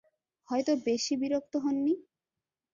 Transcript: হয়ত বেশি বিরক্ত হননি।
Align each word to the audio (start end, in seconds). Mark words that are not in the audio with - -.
হয়ত 0.49 0.69
বেশি 0.85 1.13
বিরক্ত 1.21 1.53
হননি। 1.57 1.93